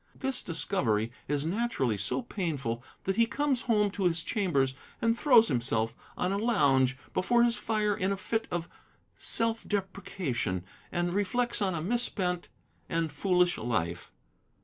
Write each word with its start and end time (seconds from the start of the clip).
This 0.15 0.41
discovery 0.41 1.11
is 1.27 1.45
naturally 1.45 1.95
so 1.95 2.23
painful 2.23 2.83
that 3.03 3.17
he 3.17 3.27
comes 3.27 3.61
home 3.61 3.91
to 3.91 4.05
his 4.05 4.23
chambers 4.23 4.73
and 4.99 5.15
throws 5.15 5.47
himself 5.47 5.93
on 6.17 6.31
a 6.31 6.39
lounge 6.39 6.97
before 7.13 7.43
his 7.43 7.55
fire 7.55 7.95
in 7.95 8.11
a 8.11 8.17
fit 8.17 8.47
of 8.49 8.67
self 9.15 9.63
deprecation, 9.67 10.65
and 10.91 11.13
reflects 11.13 11.61
on 11.61 11.75
a 11.75 11.83
misspent 11.83 12.49
and 12.89 13.11
foolish 13.11 13.59
life. 13.59 14.11